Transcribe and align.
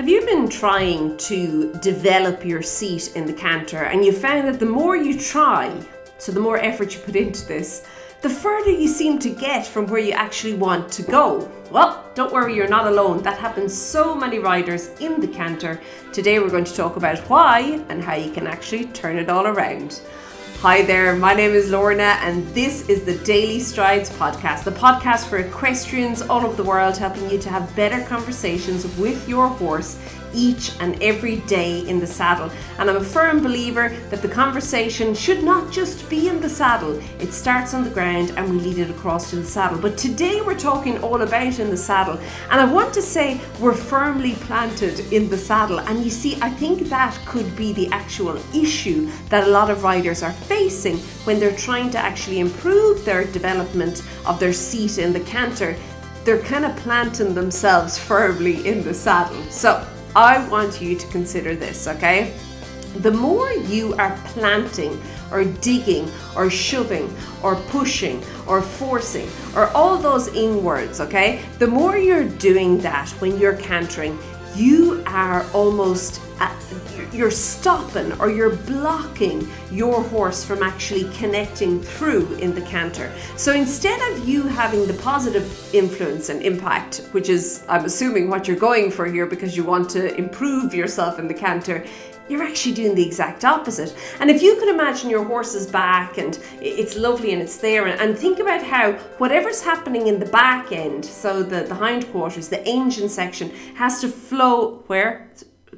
Have 0.00 0.08
you 0.08 0.24
been 0.24 0.48
trying 0.48 1.18
to 1.18 1.74
develop 1.82 2.42
your 2.42 2.62
seat 2.62 3.14
in 3.16 3.26
the 3.26 3.34
canter 3.34 3.84
and 3.84 4.02
you 4.02 4.12
found 4.12 4.48
that 4.48 4.58
the 4.58 4.64
more 4.64 4.96
you 4.96 5.20
try, 5.20 5.78
so 6.16 6.32
the 6.32 6.40
more 6.40 6.56
effort 6.56 6.94
you 6.94 7.00
put 7.00 7.16
into 7.16 7.46
this, 7.46 7.86
the 8.22 8.30
further 8.30 8.70
you 8.70 8.88
seem 8.88 9.18
to 9.18 9.28
get 9.28 9.66
from 9.66 9.86
where 9.86 10.00
you 10.00 10.12
actually 10.12 10.54
want 10.54 10.90
to 10.92 11.02
go? 11.02 11.52
Well, 11.70 12.02
don't 12.14 12.32
worry, 12.32 12.56
you're 12.56 12.66
not 12.66 12.86
alone. 12.86 13.22
That 13.22 13.36
happens 13.38 13.76
so 13.76 14.14
many 14.14 14.38
riders 14.38 14.88
in 15.00 15.20
the 15.20 15.28
canter. 15.28 15.78
Today 16.14 16.38
we're 16.38 16.48
going 16.48 16.64
to 16.64 16.74
talk 16.74 16.96
about 16.96 17.18
why 17.28 17.84
and 17.90 18.02
how 18.02 18.14
you 18.14 18.30
can 18.30 18.46
actually 18.46 18.86
turn 18.86 19.18
it 19.18 19.28
all 19.28 19.48
around. 19.48 20.00
Hi 20.60 20.82
there, 20.82 21.16
my 21.16 21.32
name 21.32 21.52
is 21.52 21.70
Lorna, 21.70 22.18
and 22.20 22.46
this 22.48 22.86
is 22.90 23.02
the 23.06 23.16
Daily 23.24 23.60
Strides 23.60 24.10
podcast, 24.10 24.64
the 24.64 24.70
podcast 24.70 25.26
for 25.26 25.38
equestrians 25.38 26.20
all 26.20 26.44
over 26.44 26.54
the 26.54 26.62
world, 26.62 26.98
helping 26.98 27.30
you 27.30 27.38
to 27.38 27.48
have 27.48 27.74
better 27.74 28.04
conversations 28.04 28.84
with 28.98 29.26
your 29.26 29.48
horse 29.48 29.98
each 30.34 30.72
and 30.80 31.00
every 31.02 31.36
day 31.40 31.80
in 31.88 32.00
the 32.00 32.06
saddle. 32.06 32.50
And 32.78 32.88
I'm 32.88 32.96
a 32.96 33.04
firm 33.04 33.42
believer 33.42 33.90
that 34.10 34.22
the 34.22 34.28
conversation 34.28 35.14
should 35.14 35.42
not 35.42 35.72
just 35.72 36.08
be 36.08 36.28
in 36.28 36.40
the 36.40 36.48
saddle, 36.48 37.00
it 37.18 37.32
starts 37.32 37.74
on 37.74 37.84
the 37.84 37.90
ground 37.90 38.32
and 38.36 38.50
we 38.50 38.58
lead 38.58 38.78
it 38.78 38.90
across 38.90 39.30
to 39.30 39.36
the 39.36 39.44
saddle. 39.44 39.78
But 39.78 39.98
today 39.98 40.40
we're 40.40 40.58
talking 40.58 41.02
all 41.02 41.22
about 41.22 41.58
in 41.58 41.70
the 41.70 41.76
saddle, 41.76 42.18
and 42.50 42.60
I 42.60 42.70
want 42.70 42.92
to 42.94 43.02
say 43.02 43.40
we're 43.60 43.74
firmly 43.74 44.34
planted 44.34 45.00
in 45.12 45.28
the 45.28 45.38
saddle. 45.38 45.80
And 45.80 46.04
you 46.04 46.10
see, 46.10 46.38
I 46.42 46.50
think 46.50 46.88
that 46.88 47.18
could 47.26 47.54
be 47.56 47.72
the 47.72 47.88
actual 47.88 48.36
issue 48.54 49.10
that 49.28 49.46
a 49.46 49.50
lot 49.50 49.70
of 49.70 49.82
riders 49.82 50.22
are 50.22 50.32
facing 50.32 50.98
when 51.24 51.40
they're 51.40 51.56
trying 51.56 51.90
to 51.90 51.98
actually 51.98 52.40
improve 52.40 53.04
their 53.04 53.24
development 53.24 54.02
of 54.26 54.38
their 54.38 54.52
seat 54.52 54.98
in 54.98 55.12
the 55.12 55.20
canter. 55.20 55.76
They're 56.24 56.42
kind 56.42 56.64
of 56.64 56.76
planting 56.76 57.34
themselves 57.34 57.98
firmly 57.98 58.66
in 58.66 58.84
the 58.84 58.92
saddle. 58.92 59.42
So, 59.44 59.86
I 60.16 60.46
want 60.48 60.80
you 60.80 60.96
to 60.96 61.06
consider 61.08 61.54
this, 61.54 61.86
okay? 61.86 62.34
The 62.96 63.12
more 63.12 63.52
you 63.52 63.94
are 63.94 64.16
planting 64.26 65.00
or 65.30 65.44
digging 65.44 66.10
or 66.34 66.50
shoving 66.50 67.14
or 67.42 67.54
pushing 67.54 68.22
or 68.48 68.60
forcing 68.60 69.28
or 69.54 69.68
all 69.68 69.96
those 69.96 70.26
in 70.28 70.64
words, 70.64 71.00
okay? 71.00 71.42
The 71.60 71.68
more 71.68 71.96
you're 71.96 72.28
doing 72.28 72.78
that 72.78 73.08
when 73.20 73.38
you're 73.38 73.56
cantering, 73.56 74.18
you 74.56 75.02
are 75.06 75.46
almost 75.52 76.20
you're 77.12 77.30
stopping 77.30 78.12
or 78.20 78.30
you're 78.30 78.56
blocking 78.56 79.48
your 79.70 80.02
horse 80.02 80.44
from 80.44 80.62
actually 80.62 81.10
connecting 81.14 81.82
through 81.82 82.34
in 82.36 82.54
the 82.54 82.62
canter. 82.62 83.12
So 83.36 83.52
instead 83.52 84.00
of 84.12 84.28
you 84.28 84.42
having 84.44 84.86
the 84.86 84.94
positive 84.94 85.74
influence 85.74 86.28
and 86.28 86.42
impact, 86.42 87.08
which 87.12 87.28
is 87.28 87.64
I'm 87.68 87.84
assuming 87.84 88.30
what 88.30 88.46
you're 88.46 88.56
going 88.56 88.90
for 88.90 89.06
here 89.06 89.26
because 89.26 89.56
you 89.56 89.64
want 89.64 89.90
to 89.90 90.14
improve 90.16 90.72
yourself 90.72 91.18
in 91.18 91.28
the 91.28 91.34
canter, 91.34 91.84
you're 92.28 92.44
actually 92.44 92.74
doing 92.74 92.94
the 92.94 93.04
exact 93.04 93.44
opposite. 93.44 93.94
And 94.20 94.30
if 94.30 94.40
you 94.40 94.54
can 94.56 94.68
imagine 94.68 95.10
your 95.10 95.24
horse's 95.24 95.66
back 95.66 96.16
and 96.16 96.38
it's 96.60 96.96
lovely 96.96 97.32
and 97.32 97.42
it's 97.42 97.56
there, 97.58 97.88
and, 97.88 98.16
think 98.16 98.38
about 98.38 98.62
how 98.62 98.92
whatever's 99.18 99.62
happening 99.62 100.06
in 100.06 100.20
the 100.20 100.26
back 100.26 100.72
end, 100.72 101.04
so 101.04 101.42
the, 101.42 101.62
the 101.62 101.74
hindquarters, 101.74 102.48
the 102.48 102.64
engine 102.66 103.08
section, 103.08 103.50
has 103.74 104.00
to 104.00 104.08
flow 104.08 104.84
where? 104.86 105.28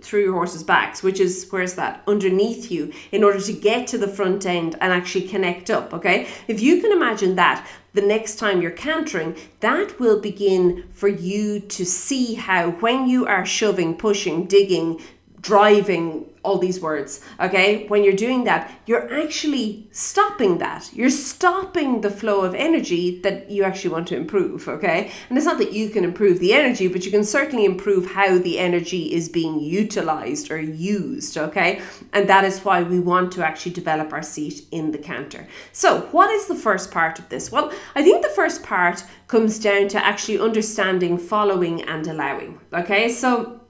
Through 0.03 0.25
your 0.25 0.35
horse's 0.35 0.65
backs, 0.65 1.03
which 1.03 1.21
is 1.21 1.47
where's 1.51 1.75
that? 1.75 2.03
Underneath 2.07 2.71
you, 2.71 2.93
in 3.13 3.23
order 3.23 3.41
to 3.41 3.53
get 3.53 3.87
to 3.89 3.99
the 3.99 4.09
front 4.09 4.45
end 4.45 4.77
and 4.81 4.93
actually 4.93 5.29
connect 5.29 5.71
up. 5.71 5.95
Okay, 5.95 6.27
if 6.49 6.61
you 6.61 6.81
can 6.81 6.93
imagine 6.93 7.37
that, 7.37 7.67
the 7.95 8.03
next 8.03 8.37
time 8.37 8.61
you're 8.61 8.71
cantering, 8.71 9.37
that 9.61 10.01
will 10.01 10.21
begin 10.21 10.89
for 10.93 11.09
you 11.09 11.61
to 11.61 11.85
see 11.85 12.35
how 12.35 12.71
when 12.71 13.07
you 13.07 13.27
are 13.27 13.47
shoving, 13.47 13.95
pushing, 13.95 14.47
digging, 14.47 15.01
driving 15.41 16.32
all 16.43 16.59
these 16.59 16.81
words 16.81 17.21
okay? 17.41 17.87
When 17.89 18.05
you're 18.05 18.13
doing 18.15 18.45
that 18.45 18.71
you're 18.87 19.13
actually 19.23 19.89
stopping 19.93 20.59
that. 20.59 20.91
You're 20.93 21.11
stopping 21.11 22.01
the 22.01 22.11
flow 22.11 22.41
of 22.43 22.55
energy 22.55 23.21
that 23.21 23.51
you 23.51 23.65
actually 23.65 23.91
want 23.91 24.09
to 24.09 24.17
improve 24.17 24.69
okay? 24.69 25.11
And 25.29 25.39
it's 25.39 25.47
not 25.47 25.59
that 25.59 25.73
you 25.73 25.91
can 25.91 26.05
improve 26.05 26.39
the 26.39 26.53
energy 26.53 26.89
but 26.89 27.05
you 27.05 27.11
can 27.11 27.25
certainly 27.25 27.65
improve 27.65 28.13
how 28.13 28.39
the 28.39 28.59
energy 28.59 29.13
is 29.13 29.29
being 29.29 29.61
utilized 29.61 30.51
or 30.51 30.61
used 30.61 31.37
okay? 31.37 31.81
And 32.13 32.29
that 32.29 32.45
is 32.45 32.61
why 32.61 32.83
we 32.83 33.01
want 33.01 33.33
to 33.33 33.45
actually 33.45 33.73
develop 33.73 34.13
our 34.13 34.23
seat 34.23 34.67
in 34.71 34.93
the 34.93 34.99
canter. 34.99 35.47
So 35.73 36.03
what 36.13 36.31
is 36.31 36.47
the 36.47 36.55
first 36.55 36.91
part 36.91 37.19
of 37.19 37.29
this? 37.29 37.53
Well 37.53 37.73
i 37.95 38.03
think 38.03 38.23
the 38.23 38.31
first 38.31 38.63
part 38.63 39.05
comes 39.29 39.59
down 39.59 39.89
to 39.89 40.05
actually 40.05 40.39
understanding 40.39 41.17
following 41.19 41.83
and 41.83 42.07
allowing 42.07 42.61
okay? 42.73 43.09
So 43.09 43.62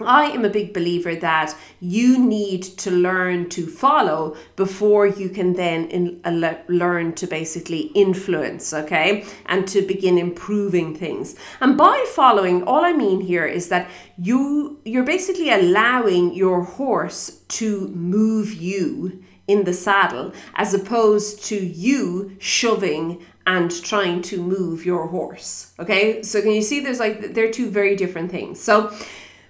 I 0.00 0.26
am 0.26 0.44
a 0.44 0.50
big 0.50 0.72
believer 0.72 1.16
that 1.16 1.54
you 1.80 2.18
need 2.18 2.62
to 2.62 2.90
learn 2.90 3.48
to 3.50 3.66
follow 3.66 4.36
before 4.56 5.06
you 5.06 5.28
can 5.28 5.54
then 5.54 5.88
in, 5.88 6.20
uh, 6.24 6.54
learn 6.68 7.14
to 7.14 7.26
basically 7.26 7.90
influence, 7.94 8.72
okay, 8.72 9.24
and 9.46 9.66
to 9.68 9.82
begin 9.82 10.18
improving 10.18 10.94
things. 10.94 11.34
And 11.60 11.76
by 11.76 12.04
following, 12.14 12.62
all 12.62 12.84
I 12.84 12.92
mean 12.92 13.20
here 13.20 13.46
is 13.46 13.68
that 13.68 13.90
you 14.16 14.78
you're 14.84 15.04
basically 15.04 15.50
allowing 15.50 16.34
your 16.34 16.62
horse 16.62 17.42
to 17.48 17.88
move 17.88 18.52
you 18.52 19.22
in 19.46 19.64
the 19.64 19.72
saddle 19.72 20.32
as 20.54 20.74
opposed 20.74 21.42
to 21.46 21.56
you 21.56 22.36
shoving 22.38 23.24
and 23.46 23.82
trying 23.82 24.20
to 24.20 24.42
move 24.42 24.84
your 24.84 25.08
horse. 25.08 25.72
Okay? 25.78 26.22
So 26.22 26.42
can 26.42 26.52
you 26.52 26.62
see 26.62 26.80
there's 26.80 27.00
like 27.00 27.34
they're 27.34 27.50
two 27.50 27.70
very 27.70 27.96
different 27.96 28.30
things. 28.30 28.60
So 28.60 28.92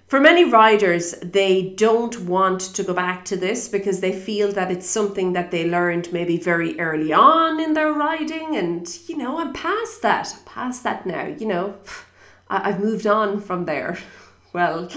for 0.08 0.20
many 0.20 0.44
riders, 0.46 1.12
they 1.20 1.62
don't 1.76 2.20
want 2.20 2.62
to 2.62 2.82
go 2.82 2.94
back 2.94 3.26
to 3.26 3.36
this 3.36 3.68
because 3.68 4.00
they 4.00 4.18
feel 4.18 4.50
that 4.52 4.70
it's 4.70 4.88
something 4.88 5.34
that 5.34 5.50
they 5.50 5.68
learned 5.68 6.10
maybe 6.14 6.38
very 6.38 6.80
early 6.80 7.12
on 7.12 7.60
in 7.60 7.74
their 7.74 7.92
riding. 7.92 8.56
And, 8.56 8.88
you 9.06 9.18
know, 9.18 9.38
I'm 9.38 9.52
past 9.52 10.00
that, 10.00 10.34
past 10.46 10.82
that 10.84 11.04
now. 11.04 11.26
You 11.26 11.46
know, 11.46 11.76
I've 12.48 12.80
moved 12.80 13.06
on 13.06 13.40
from 13.40 13.66
there. 13.66 13.98
Well, 14.54 14.88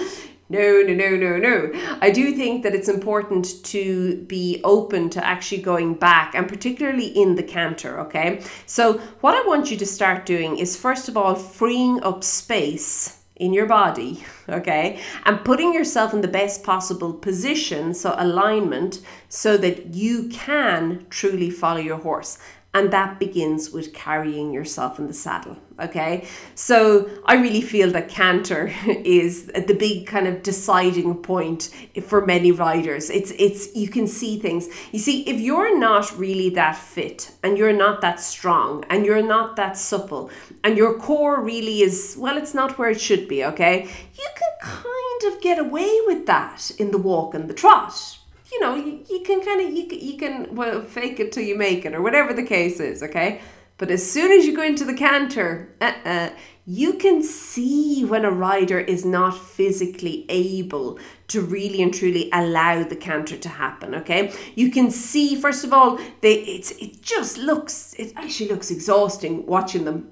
no, 0.48 0.82
no, 0.82 0.94
no, 0.94 1.18
no, 1.18 1.38
no. 1.38 1.98
I 2.00 2.10
do 2.10 2.34
think 2.34 2.64
that 2.64 2.74
it's 2.74 2.88
important 2.88 3.66
to 3.66 4.24
be 4.24 4.62
open 4.64 5.10
to 5.10 5.24
actually 5.24 5.62
going 5.62 5.96
back 5.96 6.34
and 6.34 6.48
particularly 6.48 7.08
in 7.08 7.36
the 7.36 7.44
canter, 7.44 8.00
okay? 8.00 8.42
So, 8.66 9.00
what 9.20 9.36
I 9.36 9.46
want 9.46 9.70
you 9.70 9.76
to 9.76 9.86
start 9.86 10.26
doing 10.26 10.58
is 10.58 10.78
first 10.78 11.10
of 11.10 11.18
all 11.18 11.36
freeing 11.36 12.02
up 12.02 12.24
space 12.24 13.21
in 13.42 13.54
your 13.54 13.66
body, 13.66 14.24
okay? 14.48 15.00
And 15.26 15.44
putting 15.44 15.74
yourself 15.74 16.14
in 16.14 16.22
the 16.22 16.28
best 16.28 16.64
possible 16.64 17.12
position, 17.12 17.96
so 17.96 18.14
alignment, 18.16 19.02
so 19.30 19.58
that 19.58 19.96
you 19.96 20.30
can 20.30 21.08
truly 21.10 21.50
follow 21.50 21.80
your 21.80 21.98
horse. 21.98 22.38
And 22.74 22.92
that 22.94 23.20
begins 23.20 23.72
with 23.72 23.94
carrying 23.94 24.54
yourself 24.54 24.98
in 24.98 25.08
the 25.08 25.14
saddle. 25.14 25.58
Okay. 25.78 26.26
So 26.56 27.10
I 27.26 27.36
really 27.36 27.62
feel 27.62 27.92
that 27.92 28.08
canter 28.08 28.72
is 28.88 29.48
the 29.48 29.76
big 29.78 30.08
kind 30.08 30.28
of 30.28 30.42
deciding 30.42 31.16
point 31.16 31.70
for 32.04 32.26
many 32.26 32.52
riders. 32.52 33.10
It's, 33.10 33.32
it's, 33.38 33.76
you 33.76 33.90
can 33.90 34.08
see 34.08 34.40
things. 34.40 34.70
You 34.92 35.00
see, 35.00 35.28
if 35.28 35.40
you're 35.42 35.78
not 35.78 36.18
really 36.18 36.50
that 36.52 36.78
fit 36.78 37.32
and 37.44 37.58
you're 37.58 37.74
not 37.74 38.00
that 38.02 38.20
strong 38.20 38.86
and 38.90 39.06
you're 39.06 39.24
not 39.24 39.56
that 39.58 39.76
supple 39.76 40.30
and 40.64 40.78
your 40.78 40.98
core 40.98 41.42
really 41.42 41.82
is, 41.82 42.16
well, 42.18 42.38
it's 42.38 42.54
not 42.54 42.78
where 42.78 42.92
it 42.92 43.02
should 43.02 43.28
be. 43.28 43.44
Okay. 43.44 43.90
You 44.14 44.28
can 44.36 44.52
kind 44.62 45.34
of 45.34 45.42
get 45.42 45.60
away 45.60 46.00
with 46.06 46.26
that 46.28 46.72
in 46.78 46.92
the 46.92 46.98
walk 46.98 47.34
and 47.34 47.50
the 47.50 47.54
trot 47.54 48.18
you 48.52 48.60
know, 48.60 48.76
you, 48.76 49.04
you 49.10 49.22
can 49.22 49.42
kind 49.42 49.62
of 49.62 49.72
you 49.72 49.88
you 49.92 50.18
can 50.18 50.56
well 50.56 50.82
fake 50.82 51.20
it 51.20 51.32
till 51.32 51.44
you 51.44 51.58
make 51.58 51.86
it 51.86 51.94
or 51.94 52.02
whatever 52.02 52.34
the 52.34 52.44
case 52.44 52.80
is, 52.80 53.02
okay? 53.02 53.42
But 53.78 53.90
as 53.90 54.10
soon 54.10 54.32
as 54.32 54.46
you 54.46 54.56
go 54.56 54.62
into 54.62 54.86
the 54.86 54.94
canter, 54.94 55.76
uh-uh, 55.82 56.30
you 56.68 56.94
can 56.94 57.24
see 57.24 58.06
when 58.06 58.26
a 58.26 58.30
rider 58.30 58.80
is 58.80 59.04
not 59.04 59.36
physically 59.36 60.26
able 60.30 61.00
to 61.30 61.42
really 61.42 61.82
and 61.82 61.92
truly 61.92 62.30
allow 62.32 62.84
the 62.84 62.96
canter 62.96 63.38
to 63.38 63.50
happen. 63.50 63.96
Okay, 63.96 64.32
you 64.56 64.70
can 64.70 64.92
see 64.92 65.36
first 65.36 65.64
of 65.64 65.74
all 65.74 65.98
they 66.22 66.36
it's 66.44 66.72
it 66.72 67.02
just 67.02 67.38
looks 67.38 67.96
it 67.98 68.14
actually 68.16 68.50
looks 68.50 68.70
exhausting 68.70 69.46
watching 69.46 69.86
them 69.86 70.12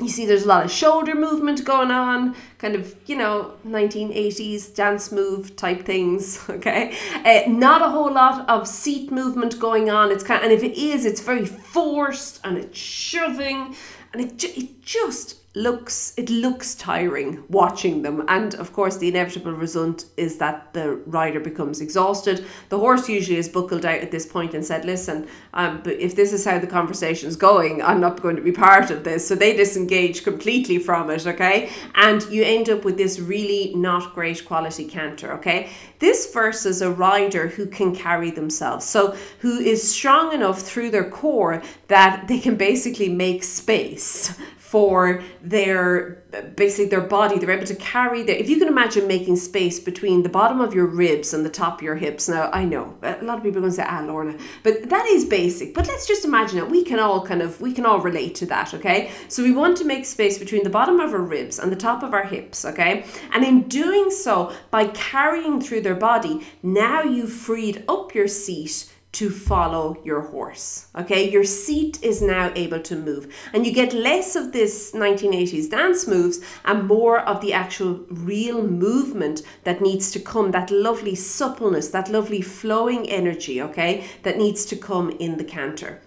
you 0.00 0.08
see 0.08 0.26
there's 0.26 0.44
a 0.44 0.48
lot 0.48 0.64
of 0.64 0.70
shoulder 0.70 1.14
movement 1.14 1.64
going 1.64 1.90
on 1.90 2.36
kind 2.58 2.74
of 2.76 2.94
you 3.06 3.16
know 3.16 3.54
1980s 3.66 4.74
dance 4.74 5.10
move 5.10 5.56
type 5.56 5.84
things 5.84 6.44
okay? 6.50 6.96
Uh, 7.24 7.50
not 7.50 7.82
a 7.82 7.88
whole 7.88 8.12
lot 8.12 8.48
of 8.48 8.66
seat 8.68 9.10
movement 9.10 9.58
going 9.58 9.90
on. 9.90 10.10
It's 10.12 10.22
kind 10.22 10.38
of, 10.38 10.50
and 10.50 10.52
if 10.52 10.62
it 10.62 10.78
is 10.78 11.04
it's 11.04 11.20
very 11.20 11.46
forced 11.46 12.40
and 12.44 12.56
it's 12.56 12.78
shoving 12.78 13.74
and 14.12 14.22
it, 14.22 14.44
it 14.44 14.82
just 14.82 15.37
looks 15.54 16.12
it 16.18 16.28
looks 16.28 16.74
tiring 16.74 17.42
watching 17.48 18.02
them. 18.02 18.24
And 18.28 18.54
of 18.56 18.72
course 18.72 18.98
the 18.98 19.08
inevitable 19.08 19.52
result 19.52 20.04
is 20.16 20.36
that 20.38 20.74
the 20.74 20.96
rider 21.06 21.40
becomes 21.40 21.80
exhausted. 21.80 22.44
The 22.68 22.78
horse 22.78 23.08
usually 23.08 23.38
is 23.38 23.48
buckled 23.48 23.86
out 23.86 24.00
at 24.00 24.10
this 24.10 24.26
point 24.26 24.52
and 24.54 24.64
said 24.64 24.84
listen 24.84 25.26
um, 25.54 25.80
but 25.82 25.94
if 25.94 26.14
this 26.14 26.32
is 26.32 26.44
how 26.44 26.58
the 26.58 26.66
conversation's 26.66 27.36
going 27.36 27.82
i'm 27.82 28.00
not 28.00 28.20
going 28.20 28.36
to 28.36 28.42
be 28.42 28.52
part 28.52 28.90
of 28.90 29.04
this. 29.04 29.26
So 29.26 29.34
they 29.34 29.56
disengage 29.56 30.22
completely 30.22 30.78
from 30.78 31.10
it 31.10 31.26
okay? 31.26 31.70
And 31.94 32.22
you 32.30 32.42
end 32.42 32.68
up 32.68 32.84
with 32.84 32.98
this 32.98 33.18
really 33.18 33.74
not 33.74 34.14
great 34.14 34.44
quality 34.44 34.84
canter 34.84 35.32
okay? 35.34 35.70
This 35.98 36.30
versus 36.32 36.82
a 36.82 36.90
rider 36.90 37.48
who 37.48 37.66
can 37.66 37.96
carry 37.96 38.30
themselves. 38.30 38.84
So 38.84 39.16
who 39.40 39.58
is 39.58 39.90
strong 39.90 40.32
enough 40.32 40.60
through 40.60 40.90
their 40.90 41.08
core 41.10 41.62
that 41.88 42.28
they 42.28 42.38
can 42.38 42.56
basically 42.56 43.08
make 43.08 43.42
space 43.42 44.38
for 44.70 45.22
their 45.42 46.22
basically 46.56 46.90
their 46.90 47.00
body. 47.00 47.38
They're 47.38 47.50
able 47.50 47.66
to 47.66 47.74
carry 47.76 48.22
their 48.22 48.36
if 48.36 48.50
you 48.50 48.58
can 48.58 48.68
imagine 48.68 49.06
making 49.06 49.36
space 49.36 49.80
between 49.80 50.22
the 50.22 50.28
bottom 50.28 50.60
of 50.60 50.74
your 50.74 50.84
ribs 50.84 51.32
and 51.32 51.42
the 51.42 51.48
top 51.48 51.78
of 51.78 51.82
your 51.82 51.96
hips. 51.96 52.28
Now 52.28 52.50
i 52.52 52.66
know 52.66 52.94
a 53.02 53.24
lot 53.24 53.38
of 53.38 53.42
people 53.42 53.58
are 53.58 53.62
going 53.62 53.72
to 53.72 53.76
say 53.76 53.86
ah 53.86 54.00
lorna 54.00 54.36
but 54.62 54.90
that 54.90 55.06
is 55.06 55.24
basic. 55.24 55.72
But 55.72 55.86
let's 55.86 56.06
just 56.06 56.26
imagine 56.26 56.58
it. 56.58 56.68
We 56.68 56.84
can 56.84 56.98
all 56.98 57.24
kind 57.24 57.40
of 57.40 57.58
we 57.62 57.72
can 57.72 57.86
all 57.86 58.00
relate 58.00 58.34
to 58.36 58.46
that 58.46 58.74
okay? 58.74 59.10
So 59.28 59.42
we 59.42 59.52
want 59.52 59.78
to 59.78 59.84
make 59.84 60.04
space 60.04 60.36
between 60.38 60.64
the 60.64 60.70
bottom 60.78 61.00
of 61.00 61.14
our 61.14 61.26
ribs 61.36 61.58
and 61.58 61.72
the 61.72 61.82
top 61.88 62.02
of 62.02 62.12
our 62.12 62.24
hips 62.24 62.66
okay? 62.66 63.06
And 63.32 63.42
in 63.44 63.62
doing 63.68 64.10
so 64.10 64.52
by 64.70 64.88
carrying 64.88 65.62
through 65.62 65.80
their 65.80 66.00
body 66.10 66.46
now 66.62 67.02
you've 67.02 67.32
freed 67.32 67.84
up 67.88 68.14
your 68.14 68.28
seat 68.28 68.92
to 69.12 69.30
follow 69.30 69.96
your 70.04 70.20
horse. 70.20 70.88
Okay, 70.94 71.30
your 71.30 71.44
seat 71.44 71.98
is 72.02 72.20
now 72.20 72.52
able 72.54 72.80
to 72.80 72.96
move, 72.96 73.34
and 73.52 73.66
you 73.66 73.72
get 73.72 73.92
less 73.92 74.36
of 74.36 74.52
this 74.52 74.92
1980s 74.92 75.70
dance 75.70 76.06
moves 76.06 76.40
and 76.64 76.86
more 76.86 77.20
of 77.20 77.40
the 77.40 77.52
actual 77.52 78.04
real 78.10 78.62
movement 78.62 79.42
that 79.64 79.80
needs 79.80 80.10
to 80.10 80.20
come 80.20 80.50
that 80.50 80.70
lovely 80.70 81.14
suppleness, 81.14 81.88
that 81.88 82.10
lovely 82.10 82.42
flowing 82.42 83.08
energy, 83.08 83.62
okay, 83.62 84.04
that 84.22 84.36
needs 84.36 84.66
to 84.66 84.76
come 84.76 85.10
in 85.10 85.38
the 85.38 85.44
canter. 85.44 86.00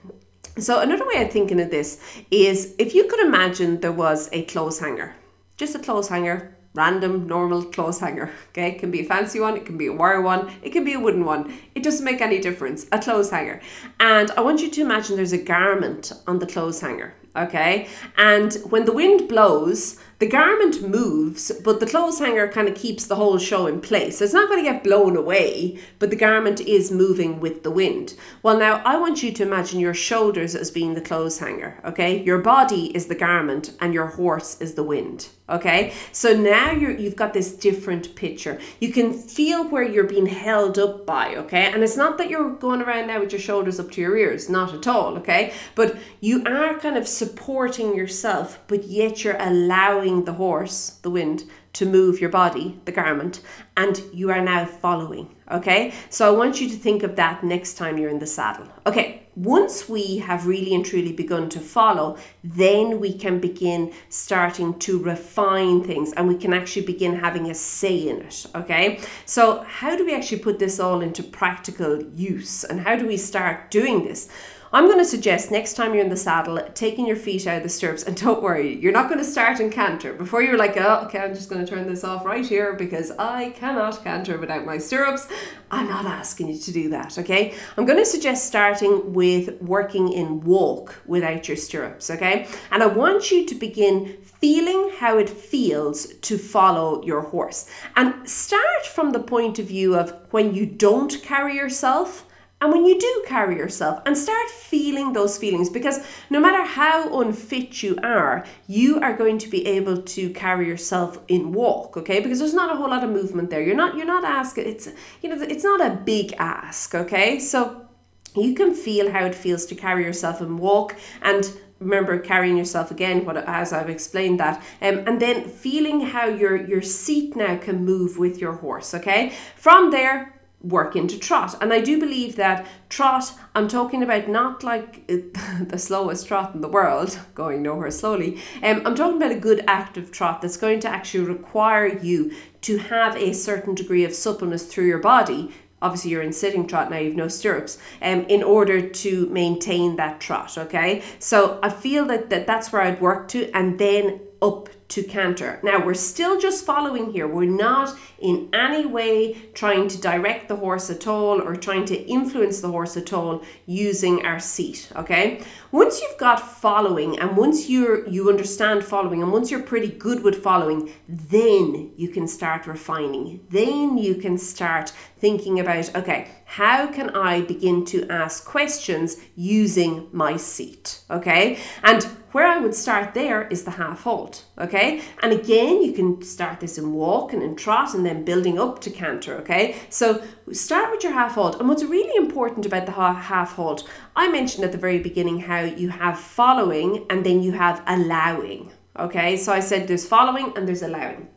So, 0.58 0.80
another 0.80 1.08
way 1.08 1.24
of 1.24 1.32
thinking 1.32 1.60
of 1.62 1.72
this 1.72 2.00
is 2.30 2.76
if 2.78 2.94
you 2.94 3.08
could 3.08 3.22
imagine 3.22 3.80
there 3.80 3.92
was 3.92 4.30
a 4.32 4.44
clothes 4.44 4.80
hanger, 4.80 5.16
just 5.58 5.76
a 5.76 5.80
clothes 5.80 6.10
hanger 6.10 6.56
random 6.74 7.28
normal 7.28 7.64
clothes 7.64 8.00
hanger 8.00 8.32
okay? 8.50 8.70
It 8.72 8.80
can 8.80 8.92
be 8.92 9.02
a 9.02 9.06
fancy 9.06 9.40
one 9.40 9.58
it 9.58 9.66
can 9.66 9.78
be 9.78 9.88
a 9.88 9.94
wire 9.94 10.22
one 10.22 10.52
it 10.62 10.72
can 10.72 10.84
be 10.84 10.94
a 10.94 11.00
wooden 11.00 11.26
one. 11.26 11.54
It 11.76 11.84
doesn't 11.84 12.06
make 12.06 12.22
any 12.22 12.40
difference 12.40 12.86
a 12.92 13.00
clothes 13.00 13.30
hanger. 13.30 13.62
And 14.00 14.32
i 14.32 14.42
want 14.42 14.62
you 14.62 14.70
to 14.70 14.82
imagine 14.82 15.16
there's 15.16 15.34
a 15.34 15.38
garment 15.38 16.12
on 16.28 16.40
the 16.40 16.48
clothes 16.48 16.82
hanger 16.82 17.14
okay? 17.36 17.88
And 18.18 18.54
when 18.70 18.86
the 18.86 18.92
wind 18.92 19.28
blows 19.28 20.00
the 20.22 20.28
garment 20.28 20.88
moves, 20.88 21.52
but 21.64 21.80
the 21.80 21.88
clothes 21.88 22.20
hanger 22.20 22.48
kind 22.48 22.70
of 22.70 22.76
keeps 22.76 23.08
the 23.08 23.16
whole 23.16 23.40
show 23.40 23.66
in 23.66 23.82
place. 23.82 24.22
It's 24.22 24.36
not 24.36 24.48
going 24.48 24.64
to 24.64 24.72
get 24.72 24.84
blown 24.84 25.18
away, 25.18 25.80
but 25.98 26.12
the 26.12 26.16
garment 26.16 26.62
is 26.62 26.92
moving 26.92 27.40
with 27.40 27.64
the 27.64 27.72
wind. 27.72 28.14
Well, 28.44 28.60
now 28.60 28.84
I 28.86 28.98
want 28.98 29.24
you 29.24 29.32
to 29.32 29.42
imagine 29.42 29.80
your 29.80 29.96
shoulders 29.96 30.54
as 30.54 30.70
being 30.70 30.94
the 30.94 31.02
clothes 31.02 31.40
hanger, 31.40 31.82
okay? 31.86 32.22
Your 32.24 32.38
body 32.38 32.96
is 32.96 33.08
the 33.08 33.16
garment 33.16 33.72
and 33.80 33.96
your 33.96 34.06
horse 34.06 34.62
is 34.62 34.76
the 34.76 34.84
wind, 34.84 35.30
okay? 35.50 35.92
So 36.12 36.38
now 36.38 36.70
you're, 36.70 36.96
you've 36.96 37.16
got 37.16 37.34
this 37.34 37.54
different 37.54 38.14
picture. 38.14 38.60
You 38.80 38.94
can 38.94 39.14
feel 39.14 39.68
where 39.70 39.82
you're 39.82 40.04
being 40.04 40.28
held 40.28 40.78
up 40.78 41.04
by, 41.04 41.36
okay? 41.36 41.72
And 41.74 41.84
it's 41.84 41.98
not 41.98 42.20
that 42.20 42.30
you're 42.30 42.52
going 42.52 42.84
around 42.84 43.08
now 43.08 43.22
with 43.22 43.32
your 43.32 43.42
shoulders 43.42 43.80
up 43.80 43.90
to 43.94 44.02
your 44.02 44.16
ears, 44.16 44.50
not 44.50 44.72
at 44.72 44.86
all, 44.86 45.18
okay? 45.18 45.52
But 45.74 45.98
you 46.20 46.44
are 46.46 46.78
kind 46.78 46.96
of 46.96 47.08
supporting 47.08 47.96
yourself, 47.96 48.60
but 48.68 48.84
yet 48.84 49.24
you're 49.24 49.42
allowing 49.42 50.11
allowing 50.12 50.26
the 50.26 50.34
horse, 50.34 51.00
the 51.02 51.10
wind, 51.10 51.44
to 51.74 51.86
move 51.86 52.20
your 52.20 52.30
body, 52.30 52.80
the 52.86 52.92
garment, 52.92 53.42
and 53.78 54.04
you 54.14 54.30
are 54.30 54.42
now 54.42 54.66
following. 54.66 55.36
Okay, 55.50 55.94
so 56.10 56.28
I 56.28 56.38
want 56.38 56.60
you 56.60 56.70
to 56.70 56.76
think 56.76 57.04
of 57.04 57.16
that 57.16 57.44
next 57.44 57.78
time 57.78 57.98
you're 57.98 58.10
in 58.10 58.20
the 58.20 58.28
saddle. 58.28 58.68
Okay, 58.86 59.28
once 59.36 59.88
we 59.88 60.18
have 60.18 60.48
really 60.48 60.76
and 60.76 60.86
truly 60.86 61.14
begun 61.14 61.50
to 61.50 61.60
follow, 61.60 62.18
then 62.44 63.00
we 63.00 63.14
can 63.14 63.40
begin 63.40 63.94
starting 64.10 64.78
to 64.80 65.00
refine 65.00 65.84
things 65.84 66.14
and 66.14 66.28
we 66.28 66.36
can 66.36 66.54
actually 66.54 66.86
begin 66.86 67.20
having 67.20 67.50
a 67.50 67.54
say 67.54 68.08
in 68.10 68.22
it. 68.22 68.46
Okay, 68.54 69.00
so 69.26 69.64
how 69.64 69.96
do 69.96 70.06
we 70.06 70.14
actually 70.14 70.40
put 70.40 70.60
this 70.60 70.80
all 70.80 71.02
into 71.02 71.24
practical 71.24 72.04
use 72.16 72.66
and 72.66 72.82
how 72.82 72.96
do 72.98 73.08
we 73.08 73.18
start 73.18 73.72
doing 73.72 74.04
this? 74.04 74.30
I'm 74.74 74.86
going 74.86 75.00
to 75.00 75.06
suggest 75.06 75.52
next 75.52 75.74
time 75.74 75.94
you're 75.94 76.02
in 76.04 76.10
the 76.10 76.16
saddle, 76.16 76.58
taking 76.74 77.06
your 77.06 77.18
feet 77.18 77.46
out 77.46 77.58
of 77.58 77.64
the 77.64 77.68
stirrups, 77.68 78.04
and 78.04 78.16
don't 78.16 78.42
worry, 78.42 78.80
you're 78.80 78.94
not 78.94 79.10
going 79.10 79.18
to 79.18 79.26
start 79.26 79.60
in 79.60 79.70
canter. 79.70 80.14
Before 80.14 80.42
you're 80.42 80.58
like, 80.58 80.78
oh, 80.78 81.04
okay, 81.06 81.20
I'm 81.20 81.36
just 81.36 81.50
going 81.50 81.66
to 81.66 81.70
turn 81.70 81.88
this 81.88 82.06
off 82.06 82.24
right 82.24 82.46
here 82.46 82.72
because 82.72 83.12
I 83.20 83.50
cannot 83.50 84.02
canter 84.02 84.38
without 84.38 84.66
my 84.66 84.78
stirrups. 84.78 85.28
I'm 85.72 85.90
not 85.90 86.06
asking 86.06 86.48
you 86.48 86.58
to 86.58 86.72
do 86.72 86.88
that, 86.90 87.18
okay? 87.20 87.54
I'm 87.76 87.86
going 87.86 88.00
to 88.00 88.06
suggest 88.06 88.48
starting 88.48 89.12
with 89.12 89.62
working 89.62 90.14
in 90.14 90.40
walk 90.40 91.02
without 91.06 91.50
your 91.50 91.58
stirrups, 91.58 92.10
okay? 92.10 92.48
And 92.72 92.82
I 92.82 92.88
want 92.88 93.30
you 93.30 93.46
to 93.48 93.56
begin 93.56 94.20
feeling 94.24 94.92
how 94.98 95.18
it 95.18 95.30
feels 95.30 96.06
to 96.06 96.38
follow 96.38 97.04
your 97.04 97.24
horse. 97.24 97.70
And 97.98 98.28
start 98.28 98.86
from 98.86 99.12
the 99.12 99.20
point 99.20 99.60
of 99.60 99.66
view 99.66 99.98
of 99.98 100.14
when 100.30 100.56
you 100.56 100.66
don't 100.66 101.22
carry 101.22 101.58
yourself 101.58 102.26
and 102.62 102.72
when 102.72 102.86
you 102.86 103.00
do 103.00 103.24
carry 103.28 103.58
yourself 103.58 104.02
and 104.06 104.16
start 104.16 104.50
feeling 104.52 105.14
those 105.14 105.36
feelings, 105.38 105.68
because 105.68 106.06
no 106.30 106.40
matter 106.40 106.64
how 106.64 107.20
unfit 107.20 107.82
you 107.82 107.98
are, 108.04 108.46
you 108.68 109.00
are 109.00 109.18
going 109.18 109.40
to 109.40 109.50
be 109.50 109.66
able 109.66 110.04
to 110.04 110.30
carry 110.30 110.68
yourself 110.68 111.18
in 111.28 111.54
walk, 111.54 111.98
okay? 111.98 112.20
Because 112.20 112.38
there's 112.38 112.54
not 112.54 112.72
a 112.72 112.78
whole 112.78 112.92
lot 112.92 113.04
of 113.04 113.10
movement 113.10 113.50
there. 113.50 113.62
You're 113.62 113.76
not 113.76 113.98
you're 113.98 114.06
not 114.06 114.24
asking 114.24 114.68
it's 114.68 114.88
you 115.22 115.30
know 115.30 115.42
it's 115.42 115.64
not 115.64 115.82
a 115.82 115.96
big 115.96 116.34
ask, 116.38 116.94
okay? 116.94 117.40
So 117.40 117.88
you 118.36 118.54
can 118.54 118.76
feel 118.76 119.12
how 119.12 119.26
it 119.26 119.34
feels 119.34 119.66
to 119.66 119.76
carry 119.76 120.04
yourself 120.04 120.40
and 120.40 120.60
walk 120.60 120.96
and 121.24 121.52
remember 121.80 122.20
carrying 122.20 122.58
yourself 122.58 122.92
again 122.92 123.26
what 123.26 123.38
as 123.38 123.74
I've 123.74 123.90
explained 123.90 124.40
that 124.40 124.64
um, 124.84 125.00
and 125.08 125.20
then 125.20 125.50
feeling 125.50 126.02
how 126.02 126.28
your 126.28 126.56
your 126.56 126.84
seat 126.84 127.36
now 127.36 127.58
can 127.58 127.84
move 127.84 128.20
with 128.20 128.40
your 128.40 128.54
horse 128.54 128.94
okay 128.94 129.34
from 129.56 129.90
there 129.90 130.41
work 130.64 130.96
into 130.96 131.18
trot. 131.18 131.56
And 131.62 131.74
I 131.74 131.82
do 131.82 132.00
believe 132.00 132.36
that 132.36 132.68
trot, 132.90 133.34
I'm 133.56 133.68
talking 133.68 134.04
about 134.04 134.28
not 134.28 134.64
like 134.64 135.08
the 135.08 135.78
slowest 135.78 136.28
trot 136.28 136.54
in 136.54 136.62
the 136.62 136.68
world, 136.68 137.18
going 137.36 137.62
nowhere 137.62 137.92
slowly. 137.92 138.40
Um, 138.62 138.82
I'm 138.86 138.96
talking 138.96 139.18
about 139.18 139.32
a 139.32 139.40
good 139.40 139.64
active 139.68 140.12
trot 140.12 140.42
that's 140.42 140.58
going 140.58 140.80
to 140.82 140.88
actually 140.88 141.26
require 141.26 141.88
you 141.88 142.34
to 142.62 142.78
have 142.78 143.16
a 143.16 143.34
certain 143.34 143.76
degree 143.76 144.04
of 144.04 144.14
suppleness 144.14 144.66
through 144.66 144.88
your 144.88 145.00
body. 145.00 145.52
Obviously, 145.82 146.12
you're 146.12 146.22
in 146.22 146.32
sitting 146.32 146.68
trot 146.68 146.92
now, 146.92 146.98
you've 146.98 147.16
no 147.16 147.28
stirrups, 147.28 147.80
um, 148.04 148.22
in 148.26 148.44
order 148.44 148.88
to 148.88 149.26
maintain 149.28 149.96
that 149.96 150.20
trot, 150.20 150.56
okay? 150.56 151.02
So 151.18 151.60
I 151.64 151.70
feel 151.70 152.06
that, 152.06 152.30
that 152.30 152.46
that's 152.46 152.72
where 152.72 152.84
I'd 152.84 153.02
work 153.02 153.28
to, 153.30 153.50
and 153.52 153.80
then 153.80 154.20
up 154.44 154.70
to 154.92 155.04
canter. 155.04 155.60
Now 155.64 155.84
we're 155.86 155.94
still 155.94 156.40
just 156.40 156.66
following 156.66 157.12
here. 157.12 157.28
We're 157.28 157.50
not 157.50 157.98
in 158.20 158.50
any 158.54 158.86
way 158.86 159.34
trying 159.54 159.88
to 159.88 160.00
direct 160.00 160.48
the 160.48 160.58
horse 160.58 160.90
at 160.90 161.08
all 161.08 161.42
or 161.42 161.56
trying 161.56 161.86
to 161.86 161.98
influence 162.08 162.60
the 162.60 162.70
horse 162.70 162.98
at 162.98 163.14
all 163.14 163.42
using 163.66 164.26
our 164.26 164.40
seat, 164.40 164.92
okay? 164.96 165.44
Once 165.72 166.02
you've 166.02 166.18
got 166.18 166.40
following 166.40 167.18
and 167.20 167.38
once 167.38 167.70
you're 167.70 168.08
you 168.08 168.30
understand 168.30 168.84
following 168.84 169.24
and 169.24 169.32
once 169.32 169.50
you're 169.50 169.64
pretty 169.64 169.88
good 169.88 170.22
with 170.24 170.44
following, 170.44 170.92
then 171.08 171.92
you 171.96 172.10
can 172.10 172.28
start 172.28 172.68
refining. 172.68 173.40
Then 173.50 173.98
you 173.98 174.16
can 174.16 174.38
start 174.38 174.92
thinking 175.18 175.60
about, 175.60 175.96
okay, 175.96 176.28
how 176.46 176.88
can 176.88 177.12
I 177.12 177.42
begin 177.42 177.86
to 177.86 178.06
ask 178.10 178.44
questions 178.44 179.18
using 179.36 180.10
my 180.12 180.36
seat, 180.36 181.00
okay? 181.10 181.60
And 181.82 182.06
where 182.32 182.48
I 182.48 182.58
would 182.58 182.74
start 182.76 183.14
there 183.14 183.48
is 183.48 183.64
the 183.64 183.72
half 183.72 184.04
halt, 184.04 184.46
okay? 184.58 185.02
And 185.22 185.34
again, 185.34 185.82
you 185.82 185.94
can 185.94 186.22
start 186.22 186.60
this 186.60 186.78
in 186.78 186.94
walk 186.94 187.34
and 187.34 187.44
in 187.44 187.56
trot 187.56 187.94
and 187.94 188.06
then 188.06 188.24
building 188.24 188.60
up 188.60 188.80
to 188.82 188.90
canter, 188.90 189.36
okay? 189.38 189.76
So 189.90 190.24
start 190.52 190.92
with 190.92 191.04
your 191.04 191.14
half 191.14 191.36
halt. 191.36 191.60
And 191.60 191.68
what's 191.68 191.84
really 191.84 192.16
important 192.16 192.66
about 192.66 192.86
the 192.86 192.94
half 192.94 193.56
halt, 193.56 193.88
I 194.16 194.30
mentioned 194.30 194.64
at 194.64 194.72
the 194.72 194.78
very 194.78 195.00
beginning 195.00 195.42
how 195.42 195.62
you 195.62 195.90
have 195.90 196.20
following 196.20 197.06
and 197.10 197.26
then 197.26 197.44
you 197.44 197.52
have 197.54 197.84
allowing, 197.88 198.72
okay? 198.98 199.38
So 199.38 199.52
I 199.52 199.60
said 199.60 199.88
there's 199.88 200.08
following 200.08 200.54
and 200.56 200.68
there's 200.68 200.84
allowing. 200.84 201.28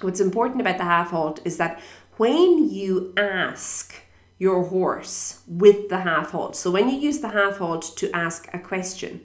What's 0.00 0.20
important 0.20 0.60
about 0.60 0.78
the 0.78 0.84
half 0.84 1.10
halt 1.10 1.40
is 1.44 1.58
that 1.58 1.80
when 2.16 2.70
you 2.70 3.12
ask 3.16 3.94
your 4.38 4.64
horse 4.64 5.42
with 5.46 5.88
the 5.88 6.00
half 6.00 6.32
halt, 6.32 6.56
so 6.56 6.70
when 6.70 6.88
you 6.88 6.96
use 6.96 7.20
the 7.20 7.28
half 7.28 7.58
halt 7.58 7.96
to 7.96 8.10
ask 8.14 8.48
a 8.52 8.58
question, 8.58 9.24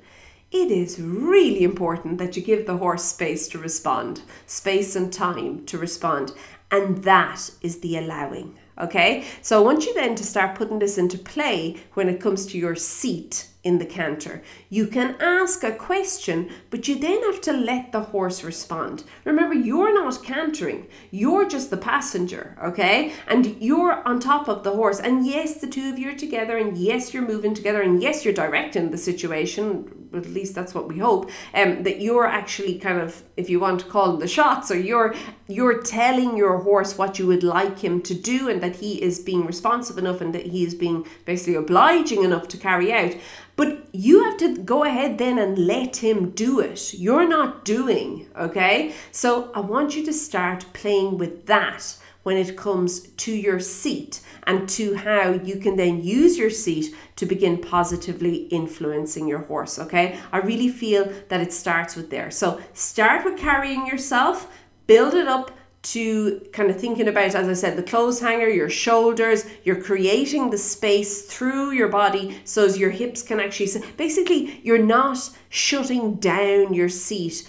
it 0.63 0.71
is 0.71 0.99
really 0.99 1.63
important 1.63 2.17
that 2.17 2.35
you 2.35 2.41
give 2.41 2.65
the 2.65 2.77
horse 2.77 3.03
space 3.03 3.47
to 3.49 3.59
respond, 3.59 4.21
space 4.45 4.95
and 4.95 5.13
time 5.13 5.65
to 5.65 5.77
respond. 5.77 6.31
And 6.71 7.03
that 7.03 7.51
is 7.61 7.79
the 7.79 7.97
allowing. 7.97 8.57
Okay, 8.79 9.25
so 9.41 9.59
I 9.59 9.65
want 9.65 9.85
you 9.85 9.93
then 9.95 10.13
to 10.15 10.23
start 10.23 10.55
putting 10.55 10.77
this 10.77 10.99
into 10.99 11.17
play 11.17 11.77
when 11.95 12.09
it 12.09 12.21
comes 12.21 12.45
to 12.47 12.59
your 12.59 12.75
seat 12.75 13.47
in 13.63 13.79
the 13.79 13.85
canter. 13.85 14.43
You 14.69 14.85
can 14.85 15.15
ask 15.19 15.63
a 15.63 15.71
question, 15.71 16.51
but 16.69 16.87
you 16.87 16.97
then 16.99 17.23
have 17.23 17.41
to 17.41 17.53
let 17.53 17.91
the 17.91 18.01
horse 18.01 18.43
respond. 18.43 19.03
Remember, 19.25 19.55
you're 19.55 19.93
not 19.93 20.23
cantering, 20.23 20.87
you're 21.09 21.49
just 21.49 21.71
the 21.71 21.77
passenger, 21.77 22.55
okay? 22.63 23.13
And 23.27 23.59
you're 23.59 24.07
on 24.07 24.19
top 24.19 24.47
of 24.47 24.63
the 24.63 24.73
horse. 24.73 24.99
And 24.99 25.25
yes, 25.25 25.59
the 25.59 25.67
two 25.67 25.89
of 25.91 25.97
you 25.97 26.11
are 26.11 26.15
together, 26.15 26.57
and 26.57 26.77
yes, 26.77 27.13
you're 27.13 27.27
moving 27.27 27.55
together, 27.55 27.81
and 27.81 28.01
yes, 28.01 28.23
you're 28.23 28.33
directing 28.33 28.91
the 28.91 28.97
situation. 28.97 30.06
At 30.17 30.27
least 30.27 30.55
that's 30.55 30.73
what 30.73 30.87
we 30.87 30.97
hope. 30.97 31.29
Um, 31.53 31.83
that 31.83 32.01
you're 32.01 32.25
actually 32.25 32.79
kind 32.79 32.99
of, 32.99 33.23
if 33.35 33.49
you 33.49 33.59
want 33.59 33.81
to 33.81 33.85
call 33.85 34.17
the 34.17 34.27
shots, 34.27 34.71
or 34.71 34.79
you're 34.79 35.13
you're 35.47 35.81
telling 35.81 36.35
your 36.35 36.57
horse 36.59 36.97
what 36.97 37.19
you 37.19 37.27
would 37.27 37.43
like 37.43 37.79
him 37.79 38.01
to 38.01 38.13
do, 38.13 38.49
and 38.49 38.61
that 38.61 38.77
he 38.77 39.01
is 39.01 39.19
being 39.19 39.45
responsive 39.45 39.97
enough, 39.97 40.21
and 40.21 40.33
that 40.33 40.47
he 40.47 40.63
is 40.63 40.75
being 40.75 41.05
basically 41.25 41.55
obliging 41.55 42.23
enough 42.23 42.47
to 42.49 42.57
carry 42.57 42.91
out. 42.91 43.15
But 43.55 43.87
you 43.91 44.23
have 44.23 44.37
to 44.37 44.57
go 44.57 44.83
ahead 44.83 45.17
then 45.17 45.39
and 45.39 45.57
let 45.57 45.97
him 45.97 46.29
do 46.29 46.59
it. 46.59 46.93
You're 46.93 47.27
not 47.27 47.65
doing, 47.65 48.27
okay? 48.37 48.93
So 49.11 49.51
I 49.55 49.61
want 49.61 49.95
you 49.95 50.05
to 50.05 50.13
start 50.13 50.65
playing 50.73 51.17
with 51.17 51.47
that 51.47 51.97
when 52.27 52.35
it 52.35 52.57
comes 52.57 53.07
to 53.11 53.31
your 53.31 53.57
seat 53.57 54.19
and 54.47 54.67
to 54.67 54.95
how 54.95 55.29
you 55.29 55.55
can 55.55 55.77
then 55.77 56.03
use 56.03 56.37
your 56.37 56.49
seat 56.49 56.93
to 57.15 57.25
begin 57.25 57.57
positively 57.57 58.47
influencing 58.47 59.29
your 59.29 59.39
horse, 59.39 59.79
okay? 59.79 60.19
I 60.33 60.39
really 60.39 60.67
feel 60.67 61.09
that 61.29 61.39
it 61.39 61.53
starts 61.53 61.95
with 61.95 62.09
there. 62.09 62.29
So 62.29 62.59
start 62.73 63.23
with 63.23 63.39
carrying 63.39 63.87
yourself, 63.87 64.53
build 64.87 65.13
it 65.13 65.29
up 65.29 65.51
to 65.83 66.45
kind 66.51 66.69
of 66.69 66.77
thinking 66.77 67.07
about, 67.07 67.33
as 67.33 67.47
I 67.47 67.53
said, 67.53 67.77
the 67.77 67.83
clothes 67.91 68.19
hanger, 68.19 68.49
your 68.49 68.69
shoulders, 68.69 69.45
you're 69.63 69.81
creating 69.81 70.49
the 70.49 70.57
space 70.57 71.21
through 71.27 71.71
your 71.71 71.87
body 71.87 72.41
so 72.43 72.65
as 72.65 72.77
your 72.77 72.89
hips 72.89 73.23
can 73.23 73.39
actually, 73.39 73.69
basically, 73.95 74.59
you're 74.63 74.83
not 74.83 75.29
shutting 75.47 76.15
down 76.15 76.73
your 76.73 76.89
seat 76.89 77.47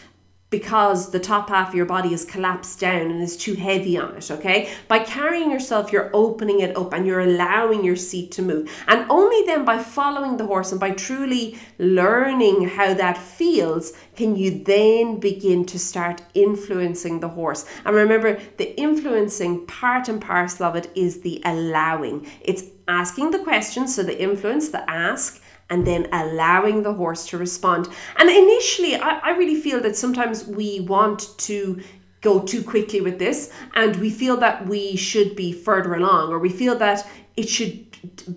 because 0.50 1.10
the 1.10 1.20
top 1.20 1.50
half 1.50 1.68
of 1.68 1.74
your 1.74 1.84
body 1.84 2.14
is 2.14 2.24
collapsed 2.24 2.80
down 2.80 3.10
and 3.10 3.22
is 3.22 3.36
too 3.36 3.54
heavy 3.54 3.98
on 3.98 4.16
it, 4.16 4.30
okay? 4.30 4.70
By 4.88 5.00
carrying 5.00 5.50
yourself, 5.50 5.92
you're 5.92 6.10
opening 6.14 6.60
it 6.60 6.74
up 6.76 6.94
and 6.94 7.06
you're 7.06 7.20
allowing 7.20 7.84
your 7.84 7.96
seat 7.96 8.30
to 8.32 8.42
move. 8.42 8.70
And 8.86 9.04
only 9.10 9.44
then 9.44 9.66
by 9.66 9.78
following 9.78 10.38
the 10.38 10.46
horse 10.46 10.70
and 10.72 10.80
by 10.80 10.92
truly 10.92 11.58
learning 11.78 12.68
how 12.68 12.94
that 12.94 13.18
feels 13.18 13.92
can 14.16 14.36
you 14.36 14.64
then 14.64 15.20
begin 15.20 15.66
to 15.66 15.78
start 15.78 16.22
influencing 16.32 17.20
the 17.20 17.28
horse. 17.28 17.66
And 17.84 17.94
remember, 17.94 18.40
the 18.56 18.78
influencing 18.80 19.66
part 19.66 20.08
and 20.08 20.20
parcel 20.20 20.64
of 20.66 20.76
it 20.76 20.90
is 20.94 21.20
the 21.20 21.42
allowing. 21.44 22.26
It's 22.40 22.64
asking 22.88 23.32
the 23.32 23.38
questions, 23.40 23.94
so 23.94 24.02
the 24.02 24.20
influence, 24.20 24.70
the 24.70 24.90
ask, 24.90 25.37
and 25.70 25.86
then 25.86 26.08
allowing 26.12 26.82
the 26.82 26.94
horse 26.94 27.26
to 27.28 27.38
respond. 27.38 27.88
And 28.16 28.30
initially, 28.30 28.96
I, 28.96 29.18
I 29.18 29.30
really 29.30 29.60
feel 29.60 29.80
that 29.80 29.96
sometimes 29.96 30.46
we 30.46 30.80
want 30.80 31.36
to 31.38 31.82
go 32.20 32.40
too 32.40 32.62
quickly 32.62 33.00
with 33.00 33.18
this 33.18 33.52
and 33.74 33.96
we 33.96 34.10
feel 34.10 34.36
that 34.38 34.66
we 34.66 34.96
should 34.96 35.36
be 35.36 35.52
further 35.52 35.94
along 35.94 36.30
or 36.30 36.38
we 36.38 36.48
feel 36.48 36.76
that 36.76 37.06
it 37.36 37.48
should 37.48 37.84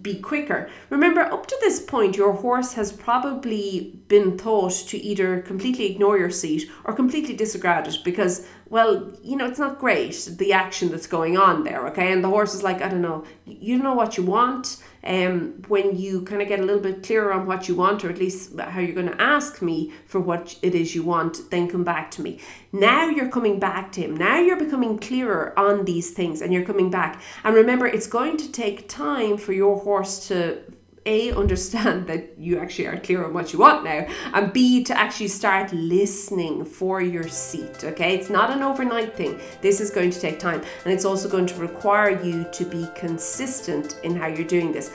be 0.01 0.19
quicker. 0.19 0.69
Remember, 0.89 1.21
up 1.21 1.47
to 1.47 1.57
this 1.61 1.79
point, 1.79 2.17
your 2.17 2.33
horse 2.33 2.73
has 2.73 2.91
probably 2.91 3.99
been 4.07 4.37
taught 4.37 4.73
to 4.87 4.97
either 4.97 5.41
completely 5.41 5.91
ignore 5.91 6.17
your 6.17 6.29
seat 6.29 6.69
or 6.83 6.93
completely 6.93 7.35
disregard 7.35 7.87
it 7.87 7.97
because, 8.03 8.45
well, 8.71 9.11
you 9.21 9.35
know, 9.35 9.45
it's 9.47 9.59
not 9.59 9.79
great 9.79 10.29
the 10.37 10.53
action 10.53 10.89
that's 10.89 11.05
going 11.05 11.37
on 11.37 11.65
there, 11.65 11.85
okay? 11.89 12.13
And 12.13 12.23
the 12.23 12.29
horse 12.29 12.55
is 12.55 12.63
like, 12.63 12.81
I 12.81 12.87
don't 12.87 13.01
know, 13.01 13.25
you 13.45 13.77
know 13.77 13.93
what 13.93 14.15
you 14.15 14.23
want 14.23 14.81
um, 15.03 15.61
when 15.67 15.97
you 15.97 16.21
kind 16.21 16.41
of 16.41 16.47
get 16.47 16.61
a 16.61 16.63
little 16.63 16.81
bit 16.81 17.03
clearer 17.03 17.33
on 17.33 17.45
what 17.47 17.67
you 17.67 17.75
want, 17.75 18.05
or 18.05 18.09
at 18.09 18.17
least 18.17 18.57
how 18.57 18.79
you're 18.79 18.95
going 18.95 19.09
to 19.09 19.21
ask 19.21 19.61
me 19.61 19.91
for 20.05 20.21
what 20.21 20.57
it 20.61 20.73
is 20.73 20.95
you 20.95 21.03
want, 21.03 21.51
then 21.51 21.67
come 21.67 21.83
back 21.83 22.11
to 22.11 22.21
me. 22.21 22.39
Now 22.71 23.09
you're 23.09 23.27
coming 23.27 23.59
back 23.59 23.91
to 23.93 24.01
him. 24.01 24.15
Now 24.15 24.39
you're 24.39 24.55
becoming 24.55 24.97
clearer 24.99 25.53
on 25.59 25.83
these 25.83 26.11
things 26.11 26.41
and 26.41 26.53
you're 26.53 26.63
coming 26.63 26.89
back. 26.89 27.21
And 27.43 27.53
remember, 27.53 27.87
it's 27.87 28.07
going 28.07 28.37
to 28.37 28.49
take 28.49 28.87
time 28.87 29.35
for 29.35 29.51
your 29.51 29.79
horse 29.79 30.29
to 30.29 30.59
a 31.05 31.31
understand 31.31 32.07
that 32.07 32.37
you 32.37 32.59
actually 32.59 32.87
are 32.87 32.99
clear 32.99 33.25
on 33.25 33.33
what 33.33 33.51
you 33.51 33.59
want 33.59 33.83
now 33.83 34.05
and 34.33 34.53
b 34.53 34.83
to 34.83 34.97
actually 34.97 35.27
start 35.27 35.73
listening 35.73 36.63
for 36.63 37.01
your 37.01 37.27
seat 37.27 37.83
okay? 37.83 38.15
It's 38.15 38.29
not 38.29 38.51
an 38.51 38.61
overnight 38.61 39.15
thing. 39.15 39.39
This 39.61 39.81
is 39.81 39.89
going 39.89 40.11
to 40.11 40.19
take 40.19 40.37
time 40.37 40.61
and 40.85 40.93
it's 40.93 41.05
also 41.05 41.27
going 41.27 41.47
to 41.47 41.55
require 41.55 42.21
you 42.23 42.45
to 42.51 42.65
be 42.65 42.87
consistent 42.95 43.99
in 44.03 44.15
how 44.15 44.27
you're 44.27 44.47
doing 44.47 44.71
this. 44.71 44.91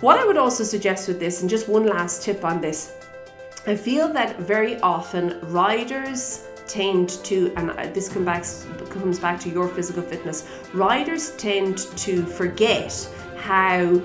What 0.00 0.18
i 0.18 0.24
would 0.24 0.38
also 0.38 0.64
suggest 0.64 1.08
with 1.08 1.20
this 1.20 1.42
and 1.42 1.50
just 1.50 1.68
one 1.68 1.86
last 1.86 2.22
tip 2.22 2.42
on 2.42 2.60
this 2.60 2.94
i 3.66 3.76
feel 3.76 4.10
that 4.14 4.38
very 4.38 4.80
often 4.80 5.38
riders 5.42 6.46
tend 6.66 7.10
to 7.24 7.52
and 7.56 7.72
uh, 7.72 7.86
this 7.92 8.08
comes 8.08 8.24
back 8.24 8.44
comes 8.90 9.18
back 9.18 9.38
to 9.40 9.50
your 9.50 9.68
physical 9.68 10.02
fitness 10.02 10.48
riders 10.72 11.36
tend 11.36 11.78
to 11.96 12.24
forget 12.24 13.08
how 13.36 14.00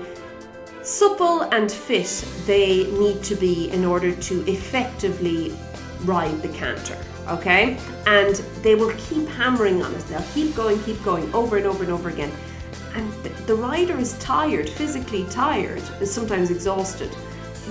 supple 0.86 1.42
and 1.52 1.70
fit 1.70 2.24
they 2.46 2.90
need 2.92 3.22
to 3.22 3.34
be 3.34 3.70
in 3.70 3.84
order 3.84 4.14
to 4.14 4.46
effectively 4.48 5.54
ride 6.04 6.40
the 6.42 6.48
canter 6.48 6.96
okay? 7.28 7.76
And 8.06 8.36
they 8.62 8.74
will 8.74 8.94
keep 8.96 9.28
hammering 9.28 9.82
on 9.82 9.94
it 9.94 10.00
they'll 10.06 10.22
keep 10.34 10.54
going 10.54 10.80
keep 10.82 11.02
going 11.02 11.32
over 11.34 11.56
and 11.56 11.66
over 11.66 11.82
and 11.82 11.92
over 11.92 12.08
again. 12.08 12.32
And 12.94 13.12
the 13.46 13.54
rider 13.54 13.98
is 13.98 14.18
tired 14.18 14.68
physically 14.68 15.26
tired 15.28 15.82
sometimes 16.06 16.50
exhausted. 16.50 17.14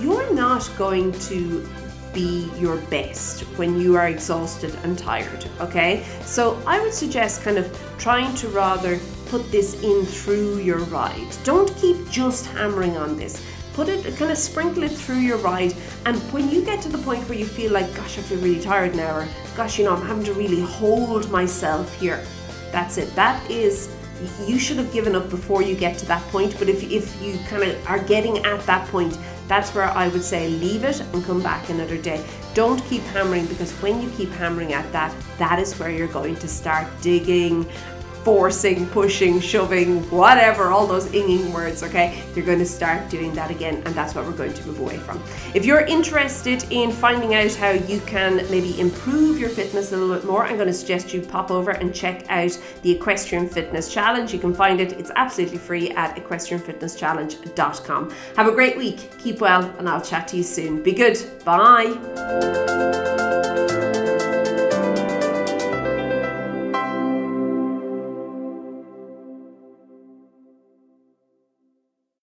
You're 0.00 0.32
not 0.34 0.70
going 0.76 1.12
to 1.12 1.66
be 2.12 2.50
your 2.58 2.76
best 2.76 3.42
when 3.58 3.78
you 3.80 3.96
are 3.96 4.08
exhausted 4.08 4.74
and 4.84 4.98
tired 4.98 5.46
okay? 5.60 6.04
So 6.22 6.60
i 6.66 6.80
would 6.80 6.94
suggest 6.94 7.42
kind 7.42 7.58
of 7.58 7.66
trying 7.98 8.34
to 8.36 8.48
rather 8.48 8.98
put 9.26 9.50
this 9.50 9.82
in 9.82 10.04
through 10.04 10.58
your 10.58 10.78
ride. 10.78 11.36
Don't 11.44 11.74
keep 11.76 12.08
just 12.10 12.46
hammering 12.46 12.96
on 12.96 13.16
this. 13.16 13.44
Put 13.74 13.88
it, 13.88 14.16
kind 14.16 14.30
of 14.30 14.38
sprinkle 14.38 14.84
it 14.84 14.92
through 14.92 15.18
your 15.18 15.36
ride. 15.38 15.74
And 16.06 16.16
when 16.32 16.50
you 16.50 16.64
get 16.64 16.80
to 16.82 16.88
the 16.88 16.98
point 16.98 17.28
where 17.28 17.38
you 17.38 17.46
feel 17.46 17.72
like, 17.72 17.94
gosh, 17.94 18.18
I 18.18 18.22
feel 18.22 18.40
really 18.40 18.60
tired 18.60 18.94
now, 18.94 19.16
or 19.16 19.28
gosh, 19.56 19.78
you 19.78 19.84
know, 19.84 19.94
I'm 19.94 20.06
having 20.06 20.24
to 20.24 20.32
really 20.32 20.62
hold 20.62 21.30
myself 21.30 21.94
here, 22.00 22.24
that's 22.72 22.96
it. 22.96 23.14
That 23.14 23.50
is 23.50 23.94
you 24.46 24.58
should 24.58 24.78
have 24.78 24.92
given 24.92 25.14
up 25.14 25.28
before 25.28 25.62
you 25.62 25.74
get 25.74 25.98
to 25.98 26.06
that 26.06 26.22
point. 26.28 26.58
But 26.58 26.68
if, 26.68 26.82
if 26.90 27.20
you 27.22 27.38
kind 27.48 27.62
of 27.62 27.86
are 27.86 27.98
getting 27.98 28.38
at 28.44 28.64
that 28.66 28.88
point, 28.88 29.18
that's 29.48 29.74
where 29.74 29.84
I 29.84 30.08
would 30.08 30.24
say 30.24 30.48
leave 30.48 30.84
it 30.84 31.00
and 31.00 31.24
come 31.24 31.42
back 31.42 31.68
another 31.68 31.98
day. 31.98 32.24
Don't 32.54 32.82
keep 32.84 33.02
hammering 33.02 33.46
because 33.46 33.72
when 33.82 34.00
you 34.00 34.10
keep 34.10 34.30
hammering 34.30 34.72
at 34.72 34.90
that, 34.92 35.14
that 35.38 35.58
is 35.58 35.78
where 35.78 35.90
you're 35.90 36.08
going 36.08 36.36
to 36.36 36.48
start 36.48 36.86
digging 37.00 37.68
forcing, 38.26 38.86
pushing, 38.88 39.38
shoving, 39.38 40.02
whatever, 40.10 40.70
all 40.70 40.84
those 40.84 41.06
inging 41.10 41.54
words, 41.54 41.84
okay? 41.84 42.20
You're 42.34 42.44
going 42.44 42.58
to 42.58 42.66
start 42.66 43.08
doing 43.08 43.32
that 43.34 43.52
again, 43.52 43.80
and 43.86 43.94
that's 43.94 44.16
what 44.16 44.26
we're 44.26 44.32
going 44.32 44.52
to 44.52 44.66
move 44.66 44.80
away 44.80 44.96
from. 44.96 45.22
If 45.54 45.64
you're 45.64 45.82
interested 45.82 46.64
in 46.70 46.90
finding 46.90 47.36
out 47.36 47.54
how 47.54 47.70
you 47.70 48.00
can 48.00 48.38
maybe 48.50 48.80
improve 48.80 49.38
your 49.38 49.48
fitness 49.48 49.92
a 49.92 49.96
little 49.96 50.12
bit 50.12 50.24
more, 50.24 50.44
I'm 50.44 50.56
going 50.56 50.66
to 50.66 50.74
suggest 50.74 51.14
you 51.14 51.20
pop 51.20 51.52
over 51.52 51.70
and 51.70 51.94
check 51.94 52.28
out 52.28 52.60
the 52.82 52.90
Equestrian 52.90 53.48
Fitness 53.48 53.94
Challenge. 53.94 54.32
You 54.32 54.40
can 54.40 54.52
find 54.52 54.80
it, 54.80 54.94
it's 54.94 55.12
absolutely 55.14 55.58
free 55.58 55.92
at 55.92 56.16
equestrianfitnesschallenge.com. 56.16 58.12
Have 58.34 58.48
a 58.48 58.52
great 58.52 58.76
week, 58.76 59.08
keep 59.20 59.40
well, 59.40 59.72
and 59.78 59.88
I'll 59.88 60.02
chat 60.02 60.26
to 60.28 60.36
you 60.36 60.42
soon. 60.42 60.82
Be 60.82 60.90
good. 60.90 61.16
Bye. 61.44 61.94